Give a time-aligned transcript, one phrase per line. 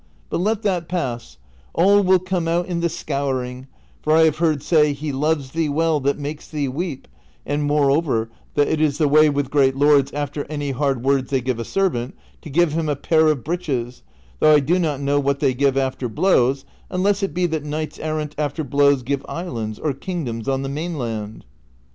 [0.31, 1.37] But let that pass;
[1.75, 3.63] all will come out in the scouring;
[3.99, 8.31] ^ for I have heard say' he loves thee well that makes thee weep;''^ and moreover
[8.55, 11.63] that it is the way with great lords after any hard words they give a
[11.63, 14.01] servant to give him a pair of breeches;
[14.39, 17.99] though I do not know what they give after blows, unless it be that knights
[17.99, 21.45] errant after blows give islands, or kingdoms on the mainland."